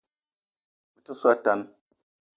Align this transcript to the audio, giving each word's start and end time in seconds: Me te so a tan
Me 0.93 0.99
te 1.05 1.13
so 1.19 1.27
a 1.33 1.35
tan 1.43 1.59